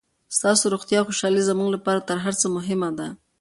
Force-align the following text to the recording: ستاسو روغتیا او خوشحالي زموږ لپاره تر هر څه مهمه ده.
ستاسو 0.37 0.63
روغتیا 0.73 0.97
او 1.01 1.07
خوشحالي 1.09 1.41
زموږ 1.49 1.67
لپاره 1.75 1.99
تر 2.09 2.17
هر 2.25 2.33
څه 2.41 2.47
مهمه 2.55 2.89
ده. 2.97 3.07